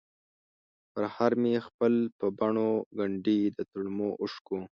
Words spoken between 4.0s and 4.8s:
اوښکو،